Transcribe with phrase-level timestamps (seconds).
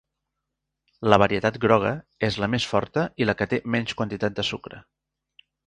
[1.13, 1.91] La varietat groga
[2.29, 4.85] és la més forta i la que té menys quantitat de sucre.